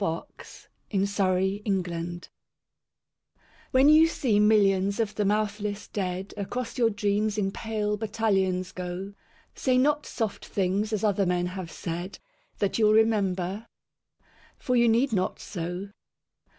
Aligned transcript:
XCI 0.01 0.67
The 0.89 1.23
Army 1.23 1.61
of 1.63 1.83
Death 2.21 2.29
WHEN 3.69 3.87
you 3.87 4.07
see 4.07 4.39
millions 4.39 4.99
of 4.99 5.13
the 5.13 5.23
mouthless 5.23 5.87
dead 5.89 6.33
Across 6.37 6.79
your 6.79 6.89
dreams 6.89 7.37
in 7.37 7.51
pale 7.51 7.97
battalions 7.97 8.71
go, 8.71 9.13
Say 9.53 9.77
not 9.77 10.07
soft 10.07 10.43
things 10.47 10.91
as 10.91 11.03
other 11.03 11.27
men 11.27 11.45
have 11.45 11.71
said, 11.71 12.17
That 12.57 12.79
you'll 12.79 12.93
remember. 12.93 13.67
For 14.57 14.75
you 14.75 14.89
need 14.89 15.13
not 15.13 15.39
so. 15.39 15.89